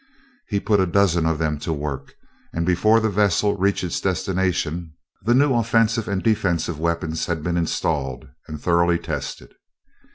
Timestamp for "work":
1.71-2.15